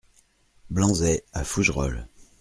[0.71, 2.07] Blanzey à Fougerolles